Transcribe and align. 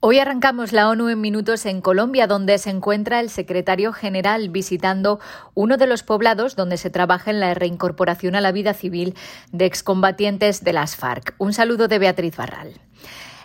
Hoy 0.00 0.20
arrancamos 0.20 0.72
la 0.72 0.88
ONU 0.88 1.08
en 1.08 1.20
minutos 1.20 1.66
en 1.66 1.80
Colombia, 1.80 2.28
donde 2.28 2.56
se 2.58 2.70
encuentra 2.70 3.18
el 3.18 3.30
secretario 3.30 3.92
general 3.92 4.48
visitando 4.48 5.18
uno 5.54 5.76
de 5.76 5.88
los 5.88 6.04
poblados 6.04 6.54
donde 6.54 6.76
se 6.76 6.88
trabaja 6.88 7.32
en 7.32 7.40
la 7.40 7.52
reincorporación 7.52 8.36
a 8.36 8.40
la 8.40 8.52
vida 8.52 8.74
civil 8.74 9.16
de 9.50 9.66
excombatientes 9.66 10.62
de 10.62 10.72
las 10.72 10.94
FARC. 10.94 11.34
Un 11.38 11.52
saludo 11.52 11.88
de 11.88 11.98
Beatriz 11.98 12.36
Barral. 12.36 12.74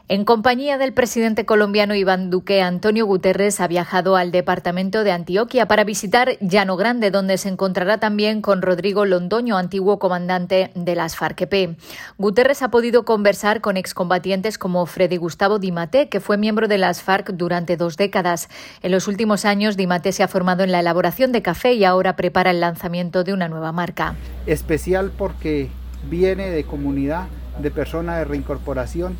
En 0.10 0.26
compañía 0.26 0.78
del 0.78 0.92
presidente 0.92 1.46
colombiano 1.46 1.96
Iván 1.96 2.30
Duque, 2.30 2.62
Antonio 2.62 3.06
Guterres 3.06 3.62
ha 3.62 3.70
viajado 3.70 4.18
al 4.18 4.34
departamento 4.34 5.06
de 5.06 5.14
Antioquia 5.14 5.66
para 5.66 5.86
visitar 5.86 6.38
Llano 6.42 6.76
Grande, 6.76 7.10
donde 7.10 7.38
se 7.38 7.48
encontrará 7.48 8.00
también 8.00 8.42
con 8.42 8.62
Rodrigo 8.62 9.06
Londoño, 9.06 9.58
antiguo 9.58 10.00
comandante 10.00 10.72
de 10.76 10.96
las 10.96 11.16
FARC-EP. 11.16 11.78
Guterres 12.18 12.62
ha 12.64 12.70
podido 12.70 13.06
conversar 13.06 13.62
con 13.62 13.78
excombatientes 13.78 14.58
como 14.58 14.86
Freddy 14.88 15.16
Gustavo 15.16 15.58
Dimate, 15.58 16.10
que 16.10 16.20
fue 16.20 16.36
miembro 16.38 16.68
de 16.68 16.80
las 16.80 17.02
FARC 17.02 17.32
durante 17.32 17.78
dos 17.78 17.96
décadas. 17.96 18.50
En 18.82 18.92
los 18.92 19.08
últimos 19.08 19.46
años, 19.46 19.78
Dimate 19.78 20.12
se 20.12 20.22
ha 20.22 20.28
formado 20.28 20.66
en 20.66 20.74
la 20.74 20.82
elaboración 20.82 21.32
de 21.32 21.42
café 21.42 21.76
y 21.76 21.86
ahora 21.86 22.18
prepara 22.18 22.52
el 22.52 22.60
lanzamiento 22.60 23.24
de 23.24 23.32
una 23.32 23.48
nueva 23.48 23.72
marca. 23.72 24.16
Especial 24.48 25.14
porque 25.18 25.70
viene 26.10 26.50
de 26.50 26.66
comunidad, 26.66 27.28
de 27.58 27.72
personas 27.72 28.18
de 28.18 28.26
reincorporación 28.26 29.16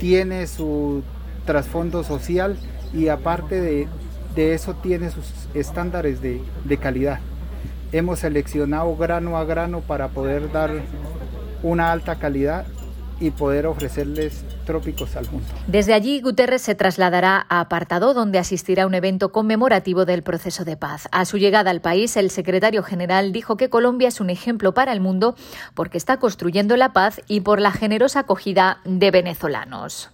tiene 0.00 0.46
su 0.46 1.02
trasfondo 1.44 2.02
social 2.02 2.56
y 2.92 3.08
aparte 3.08 3.60
de, 3.60 3.88
eso 4.34 4.74
tiene 4.74 5.10
sus 5.10 5.26
estándares 5.52 6.22
de, 6.22 6.40
de 6.64 6.76
calidad. 6.78 7.20
Hemos 7.92 8.20
seleccionado 8.20 8.96
grano 8.96 9.36
a 9.36 9.44
grano 9.44 9.80
para 9.80 10.08
poder 10.08 10.50
dar 10.50 10.70
una 11.62 11.92
alta 11.92 12.16
calidad 12.16 12.64
y 13.20 13.30
poder 13.30 13.66
ofrecerles 13.66 14.44
trópicos 14.64 15.14
al 15.14 15.30
mundo. 15.30 15.46
Desde 15.66 15.92
allí, 15.92 16.20
Guterres 16.20 16.62
se 16.62 16.74
trasladará 16.74 17.46
a 17.48 17.60
Apartado, 17.60 18.14
donde 18.14 18.38
asistirá 18.38 18.84
a 18.84 18.86
un 18.86 18.94
evento 18.94 19.30
conmemorativo 19.30 20.06
del 20.06 20.22
proceso 20.22 20.64
de 20.64 20.76
paz. 20.76 21.06
A 21.12 21.24
su 21.26 21.36
llegada 21.36 21.70
al 21.70 21.82
país, 21.82 22.16
el 22.16 22.30
secretario 22.30 22.82
general 22.82 23.32
dijo 23.32 23.56
que 23.56 23.68
Colombia 23.68 24.08
es 24.08 24.20
un 24.20 24.30
ejemplo 24.30 24.74
para 24.74 24.92
el 24.92 25.00
mundo 25.00 25.36
porque 25.74 25.98
está 25.98 26.18
construyendo 26.18 26.76
la 26.76 26.92
paz 26.92 27.20
y 27.28 27.40
por 27.40 27.60
la 27.60 27.70
generosa 27.70 28.20
acogida 28.20 28.78
de 28.84 29.10
venezolanos. 29.10 30.10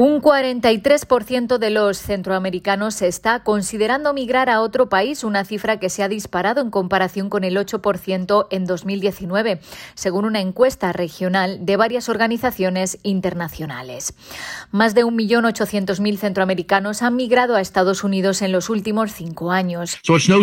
Un 0.00 0.22
43% 0.22 1.58
de 1.58 1.70
los 1.70 1.98
centroamericanos 1.98 3.02
está 3.02 3.42
considerando 3.42 4.14
migrar 4.14 4.48
a 4.48 4.60
otro 4.60 4.88
país, 4.88 5.24
una 5.24 5.44
cifra 5.44 5.80
que 5.80 5.90
se 5.90 6.04
ha 6.04 6.08
disparado 6.08 6.60
en 6.60 6.70
comparación 6.70 7.28
con 7.28 7.42
el 7.42 7.56
8% 7.56 8.46
en 8.52 8.64
2019, 8.64 9.60
según 9.96 10.24
una 10.24 10.40
encuesta 10.40 10.92
regional 10.92 11.66
de 11.66 11.76
varias 11.76 12.08
organizaciones 12.08 13.00
internacionales. 13.02 14.14
Más 14.70 14.94
de 14.94 15.04
1.800.000 15.04 16.16
centroamericanos 16.16 17.02
han 17.02 17.16
migrado 17.16 17.56
a 17.56 17.60
Estados 17.60 18.04
Unidos 18.04 18.40
en 18.40 18.52
los 18.52 18.70
últimos 18.70 19.10
cinco 19.10 19.50
años. 19.50 19.98
No 20.28 20.38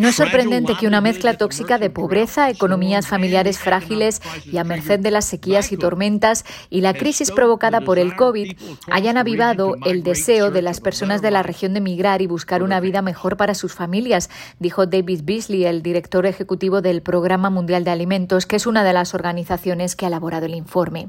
es 0.00 0.16
sorprendente 0.16 0.74
que 0.78 0.86
una 0.86 1.00
mezcla 1.00 1.36
tóxica 1.36 1.78
de 1.78 1.90
pobreza, 1.90 2.50
economías 2.50 3.06
familiares 3.06 3.58
frágiles 3.58 4.22
y 4.44 4.56
a 4.56 4.64
merced 4.64 5.00
de 5.00 5.10
las 5.10 5.24
sequías 5.24 5.72
y 5.72 5.76
tormentas 5.76 6.44
y 6.70 6.80
la 6.80 6.94
crisis 6.94 7.30
provocada 7.30 7.80
por 7.80 7.98
el 7.98 8.16
COVID 8.16 8.56
hayan 8.90 9.16
avivado 9.16 9.74
el 9.84 10.02
deseo 10.02 10.50
de 10.50 10.62
las 10.62 10.80
personas 10.80 11.22
de 11.22 11.30
la 11.30 11.42
región 11.42 11.74
de 11.74 11.80
migrar 11.80 12.22
y 12.22 12.26
buscar 12.26 12.62
una 12.62 12.80
vida 12.80 13.02
mejor 13.02 13.36
para 13.36 13.54
sus 13.54 13.74
familias, 13.74 14.30
dijo 14.58 14.86
David 14.86 15.22
Beasley, 15.24 15.64
el 15.64 15.82
director 15.82 16.26
ejecutivo 16.26 16.80
del 16.80 17.02
Programa 17.02 17.50
Mundial 17.50 17.84
de 17.84 17.90
Alimentos, 17.90 18.46
que 18.46 18.56
es 18.56 18.66
una 18.66 18.84
de 18.84 18.92
las 18.92 19.14
organizaciones 19.14 19.96
que 19.96 20.06
ha 20.06 20.08
elaborado 20.08 20.46
el 20.46 20.54
informe. 20.54 21.08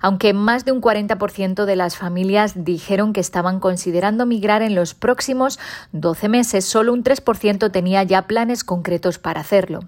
Aunque 0.00 0.32
más 0.32 0.64
de 0.64 0.72
un 0.72 0.80
40% 0.80 1.64
de 1.64 1.76
las 1.76 1.96
familias 1.96 2.64
dijeron 2.64 3.12
que 3.12 3.20
estaban 3.20 3.60
considerando 3.60 4.24
migrar 4.24 4.62
en 4.62 4.74
los 4.74 4.94
próximos 4.94 5.58
12 5.92 6.28
meses, 6.28 6.64
solo 6.64 6.92
un 6.92 7.04
3% 7.04 7.70
tenía 7.70 7.89
ya 7.90 8.22
planes 8.22 8.64
concretos 8.64 9.18
para 9.18 9.40
hacerlo. 9.40 9.80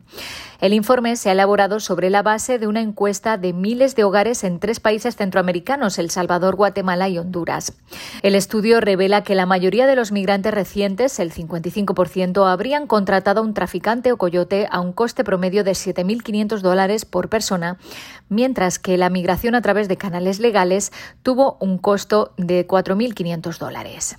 El 0.61 0.75
informe 0.75 1.17
se 1.17 1.29
ha 1.29 1.33
elaborado 1.33 1.81
sobre 1.81 2.09
la 2.09 2.23
base 2.23 2.61
de 2.61 2.69
una 2.69 2.81
encuesta 2.81 3.37
de 3.37 3.53
miles 3.53 3.97
de 3.97 4.05
hogares 4.05 4.45
en 4.45 4.61
tres 4.61 4.79
países 4.79 5.17
centroamericanos, 5.17 5.99
El 5.99 6.09
Salvador, 6.09 6.55
Guatemala 6.55 7.09
y 7.09 7.19
Honduras. 7.19 7.73
El 8.23 8.37
estudio 8.37 8.81
revela 8.81 9.25
que 9.25 9.35
la 9.35 9.45
mayoría 9.45 9.89
de 9.89 9.97
los 9.97 10.13
migrantes 10.13 10.55
recientes, 10.55 11.19
el 11.19 11.33
55%, 11.33 12.47
habrían 12.49 12.87
contratado 12.87 13.41
a 13.41 13.45
un 13.45 13.55
traficante 13.55 14.13
o 14.13 14.19
coyote 14.19 14.69
a 14.71 14.79
un 14.79 14.93
coste 14.93 15.25
promedio 15.25 15.65
de 15.65 15.73
7.500 15.73 16.61
dólares 16.61 17.05
por 17.07 17.29
persona, 17.29 17.79
mientras 18.29 18.79
que 18.79 18.97
la 18.97 19.11
migración 19.11 19.57
a 19.57 19.63
través 19.63 19.89
de 19.89 19.97
canales 19.97 20.39
legales 20.39 20.93
tuvo 21.25 21.57
un 21.59 21.79
costo 21.79 22.35
de 22.37 22.69
4.500 22.69 23.59
dólares. 23.59 24.17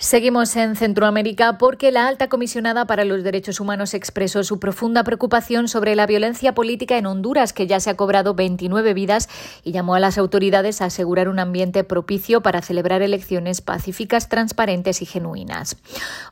Seguimos 0.00 0.56
en 0.56 0.76
Centroamérica 0.76 1.58
porque 1.58 1.90
la 1.90 2.08
alta 2.08 2.30
comisionada 2.30 2.86
para 2.86 3.04
los 3.04 3.22
derechos 3.22 3.60
humanos 3.60 3.92
expresó 3.92 4.42
su 4.44 4.58
profunda 4.58 5.04
preocupación 5.04 5.68
sobre 5.68 5.94
la 5.94 6.06
violencia 6.06 6.54
política 6.54 6.96
en 6.96 7.04
Honduras, 7.04 7.52
que 7.52 7.66
ya 7.66 7.80
se 7.80 7.90
ha 7.90 7.98
cobrado 7.98 8.32
29 8.32 8.94
vidas, 8.94 9.28
y 9.62 9.72
llamó 9.72 9.94
a 9.94 10.00
las 10.00 10.16
autoridades 10.16 10.80
a 10.80 10.86
asegurar 10.86 11.28
un 11.28 11.38
ambiente 11.38 11.84
propicio 11.84 12.40
para 12.40 12.62
celebrar 12.62 13.02
elecciones 13.02 13.60
pacíficas, 13.60 14.30
transparentes 14.30 15.02
y 15.02 15.04
genuinas. 15.04 15.76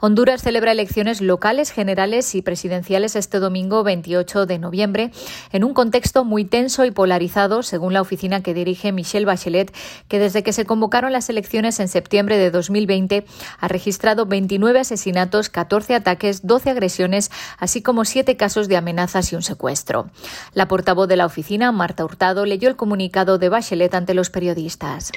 Honduras 0.01 0.41
celebra 0.41 0.73
elecciones 0.73 1.21
locales, 1.21 1.71
generales 1.71 2.35
y 2.35 2.41
presidenciales 2.41 3.17
este 3.17 3.39
domingo 3.39 3.85
28 3.85 4.47
de 4.47 4.59
noviembre, 4.59 5.13
en 5.53 5.63
un 5.63 5.75
contexto 5.75 6.25
muy 6.25 6.47
tenso 6.47 6.87
y 6.87 6.91
polarizado, 6.91 7.63
según 7.63 7.93
la 7.93 8.01
oficina 8.01 8.43
que 8.43 8.55
dirige 8.55 8.93
Michelle 8.93 9.27
Bachelet, 9.27 9.77
que 10.09 10.19
desde 10.19 10.43
que 10.43 10.55
se 10.55 10.65
convocaron 10.65 11.13
las 11.13 11.29
elecciones 11.29 11.79
en 11.81 11.89
septiembre 11.89 12.39
de 12.39 12.51
2020 12.51 13.27
ha 13.59 13.69
registrado 13.69 14.27
29 14.27 14.81
asesinatos, 14.81 15.49
14 15.49 15.95
ataques, 15.95 16.47
12 16.47 16.71
agresiones, 16.71 17.31
así 17.59 17.83
como 17.83 18.05
7 18.05 18.37
casos 18.37 18.69
de 18.69 18.77
amenazas 18.77 19.33
y 19.33 19.37
un 19.37 19.43
secuestro. 19.43 20.11
La 20.55 20.69
portavoz 20.69 21.09
de 21.09 21.17
la 21.17 21.27
oficina, 21.27 21.73
Marta 21.73 22.05
Hurtado, 22.05 22.45
leyó 22.45 22.69
el 22.69 22.77
comunicado 22.77 23.39
de 23.39 23.49
Bachelet 23.49 23.95
ante 23.95 24.15
los 24.15 24.31
periodistas. 24.31 25.13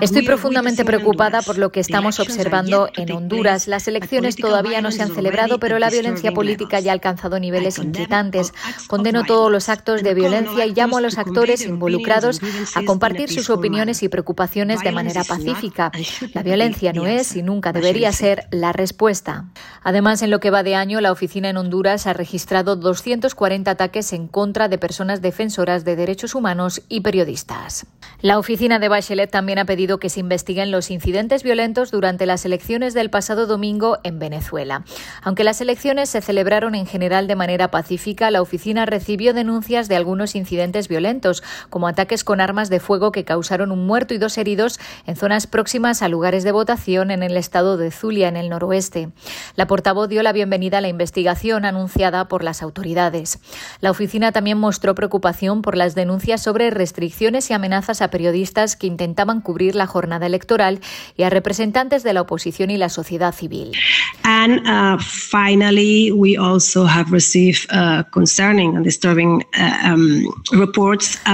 Estoy 0.00 0.22
profundamente 0.22 0.84
preocupada 0.84 1.42
por 1.42 1.58
lo 1.58 1.72
que 1.72 1.80
estamos 1.80 2.20
observando 2.20 2.88
en 2.96 3.10
Honduras. 3.12 3.66
Las 3.66 3.88
elecciones 3.88 4.36
todavía 4.36 4.80
no 4.80 4.92
se 4.92 5.02
han 5.02 5.14
celebrado, 5.14 5.58
pero 5.58 5.78
la 5.78 5.90
violencia 5.90 6.32
política 6.32 6.80
ya 6.80 6.92
ha 6.92 6.94
alcanzado 6.94 7.40
niveles 7.40 7.78
inquietantes. 7.78 8.52
Condeno 8.86 9.24
todos 9.24 9.50
los 9.50 9.68
actos 9.68 10.02
de 10.02 10.14
violencia 10.14 10.66
y 10.66 10.72
llamo 10.72 10.98
a 10.98 11.00
los 11.00 11.18
actores 11.18 11.64
involucrados 11.66 12.40
a 12.74 12.82
compartir 12.84 13.30
sus 13.30 13.50
opiniones 13.50 14.02
y 14.02 14.08
preocupaciones 14.08 14.80
de 14.80 14.92
manera 14.92 15.24
pacífica. 15.24 15.90
La 16.32 16.42
violencia 16.42 16.75
no 16.94 17.06
es 17.06 17.36
y 17.36 17.42
nunca 17.42 17.72
debería 17.72 18.12
ser 18.12 18.46
la 18.50 18.72
respuesta. 18.72 19.46
Además, 19.82 20.22
en 20.22 20.30
lo 20.30 20.40
que 20.40 20.50
va 20.50 20.62
de 20.62 20.74
año, 20.74 21.00
la 21.00 21.12
oficina 21.12 21.48
en 21.48 21.56
Honduras 21.56 22.06
ha 22.06 22.12
registrado 22.12 22.76
240 22.76 23.70
ataques 23.70 24.12
en 24.12 24.28
contra 24.28 24.68
de 24.68 24.78
personas 24.78 25.22
defensoras 25.22 25.84
de 25.84 25.96
derechos 25.96 26.34
humanos 26.34 26.82
y 26.88 27.00
periodistas. 27.00 27.86
La 28.20 28.38
oficina 28.38 28.78
de 28.78 28.88
Bachelet 28.88 29.30
también 29.30 29.58
ha 29.58 29.64
pedido 29.64 29.98
que 29.98 30.10
se 30.10 30.20
investiguen 30.20 30.70
los 30.70 30.90
incidentes 30.90 31.42
violentos 31.42 31.90
durante 31.90 32.26
las 32.26 32.44
elecciones 32.44 32.94
del 32.94 33.10
pasado 33.10 33.46
domingo 33.46 33.98
en 34.04 34.18
Venezuela. 34.18 34.84
Aunque 35.22 35.44
las 35.44 35.60
elecciones 35.60 36.10
se 36.10 36.20
celebraron 36.20 36.74
en 36.74 36.86
general 36.86 37.26
de 37.26 37.36
manera 37.36 37.70
pacífica, 37.70 38.30
la 38.30 38.42
oficina 38.42 38.86
recibió 38.86 39.34
denuncias 39.34 39.88
de 39.88 39.96
algunos 39.96 40.34
incidentes 40.34 40.88
violentos, 40.88 41.42
como 41.70 41.88
ataques 41.88 42.24
con 42.24 42.40
armas 42.40 42.70
de 42.70 42.80
fuego 42.80 43.12
que 43.12 43.24
causaron 43.24 43.70
un 43.70 43.86
muerto 43.86 44.14
y 44.14 44.18
dos 44.18 44.38
heridos 44.38 44.78
en 45.06 45.16
zonas 45.16 45.46
próximas 45.46 46.02
a 46.02 46.08
lugares 46.08 46.44
de 46.44 46.52
votación 46.52 46.65
en 46.66 47.22
el 47.22 47.36
estado 47.36 47.76
de 47.76 47.90
Zulia, 47.92 48.28
en 48.28 48.36
el 48.36 48.48
noroeste. 48.48 49.10
La 49.54 49.66
portavoz 49.66 50.08
dio 50.08 50.22
la 50.22 50.32
bienvenida 50.32 50.78
a 50.78 50.80
la 50.80 50.88
investigación 50.88 51.64
anunciada 51.64 52.26
por 52.26 52.42
las 52.42 52.60
autoridades. 52.60 53.38
La 53.80 53.90
oficina 53.90 54.32
también 54.32 54.58
mostró 54.58 54.94
preocupación 54.94 55.62
por 55.62 55.76
las 55.76 55.94
denuncias 55.94 56.42
sobre 56.42 56.70
restricciones 56.70 57.50
y 57.50 57.54
amenazas 57.54 58.02
a 58.02 58.10
periodistas 58.10 58.74
que 58.76 58.88
intentaban 58.88 59.40
cubrir 59.40 59.76
la 59.76 59.86
jornada 59.86 60.26
electoral 60.26 60.80
y 61.16 61.22
a 61.22 61.30
representantes 61.30 62.02
de 62.02 62.12
la 62.12 62.22
oposición 62.22 62.70
y 62.70 62.78
la 62.78 62.88
sociedad 62.88 63.32
civil. 63.32 63.72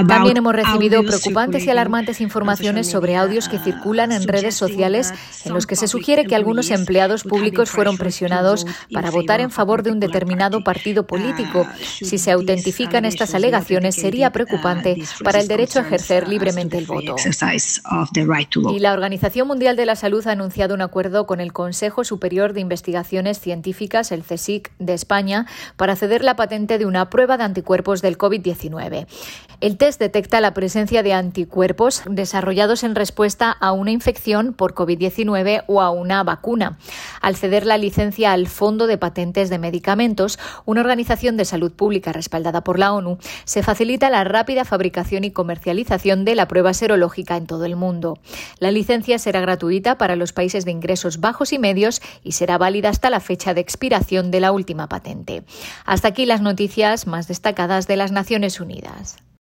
También 0.07 0.37
hemos 0.37 0.55
recibido 0.55 1.03
preocupantes 1.03 1.65
y 1.65 1.69
alarmantes 1.71 2.21
informaciones 2.21 2.89
sobre 2.89 3.15
audios 3.15 3.49
que 3.49 3.57
circulan 3.57 4.11
en 4.11 4.27
redes 4.27 4.55
sociales 4.55 5.13
en 5.45 5.53
los 5.53 5.67
que 5.67 5.75
se 5.75 5.87
sugiere 5.87 6.25
que 6.25 6.35
algunos 6.35 6.71
empleados 6.71 7.23
públicos 7.23 7.69
fueron 7.69 7.97
presionados 7.97 8.65
para 8.91 9.11
votar 9.11 9.41
en 9.41 9.51
favor 9.51 9.83
de 9.83 9.91
un 9.91 9.99
determinado 9.99 10.63
partido 10.63 11.05
político. 11.05 11.67
Si 11.83 12.17
se 12.17 12.31
autentifican 12.31 13.05
estas 13.05 13.33
alegaciones, 13.35 13.95
sería 13.95 14.31
preocupante 14.31 15.01
para 15.23 15.39
el 15.39 15.47
derecho 15.47 15.79
a 15.79 15.83
ejercer 15.83 16.27
libremente 16.27 16.77
el 16.77 16.85
voto. 16.85 17.15
Y 18.71 18.79
la 18.79 18.93
Organización 18.93 19.47
Mundial 19.47 19.75
de 19.75 19.85
la 19.85 19.95
Salud 19.95 20.25
ha 20.27 20.31
anunciado 20.31 20.73
un 20.73 20.81
acuerdo 20.81 21.25
con 21.25 21.39
el 21.39 21.53
Consejo 21.53 22.03
Superior 22.03 22.53
de 22.53 22.61
Investigaciones 22.61 23.39
Científicas, 23.39 24.11
el 24.11 24.23
CSIC 24.23 24.71
de 24.79 24.93
España, 24.93 25.45
para 25.77 25.95
ceder 25.95 26.23
la 26.23 26.35
patente 26.35 26.77
de 26.77 26.85
una 26.85 27.09
prueba 27.09 27.37
de 27.37 27.43
anticuerpos 27.43 28.01
del 28.01 28.17
COVID-19. 28.17 29.07
El 29.61 29.77
test 29.77 29.99
detecta 29.99 30.41
la 30.41 30.53
presencia 30.53 31.03
de 31.03 31.13
anticuerpos 31.13 32.03
desarrollados 32.05 32.83
en 32.83 32.95
respuesta 32.95 33.51
a 33.51 33.71
una 33.71 33.91
infección 33.91 34.53
por 34.53 34.73
COVID-19 35.03 35.63
o 35.67 35.81
a 35.81 35.89
una 35.91 36.23
vacuna. 36.23 36.77
Al 37.21 37.35
ceder 37.35 37.65
la 37.65 37.77
licencia 37.77 38.31
al 38.33 38.47
Fondo 38.47 38.87
de 38.87 38.97
Patentes 38.97 39.49
de 39.49 39.59
Medicamentos, 39.59 40.39
una 40.65 40.81
organización 40.81 41.37
de 41.37 41.45
salud 41.45 41.71
pública 41.71 42.11
respaldada 42.11 42.63
por 42.63 42.79
la 42.79 42.93
ONU, 42.93 43.17
se 43.45 43.63
facilita 43.63 44.09
la 44.09 44.23
rápida 44.23 44.65
fabricación 44.65 45.23
y 45.23 45.31
comercialización 45.31 46.25
de 46.25 46.35
la 46.35 46.47
prueba 46.47 46.73
serológica 46.73 47.37
en 47.37 47.47
todo 47.47 47.65
el 47.65 47.75
mundo. 47.75 48.19
La 48.59 48.71
licencia 48.71 49.19
será 49.19 49.41
gratuita 49.41 49.97
para 49.97 50.15
los 50.15 50.33
países 50.33 50.65
de 50.65 50.71
ingresos 50.71 51.19
bajos 51.19 51.53
y 51.53 51.59
medios 51.59 52.01
y 52.23 52.33
será 52.33 52.57
válida 52.57 52.89
hasta 52.89 53.09
la 53.09 53.19
fecha 53.19 53.53
de 53.53 53.61
expiración 53.61 54.31
de 54.31 54.39
la 54.39 54.51
última 54.51 54.87
patente. 54.87 55.43
Hasta 55.85 56.09
aquí 56.09 56.25
las 56.25 56.41
noticias 56.41 57.07
más 57.07 57.27
destacadas 57.27 57.87
de 57.87 57.97
las 57.97 58.11
Naciones 58.11 58.59
Unidas. 58.59 59.23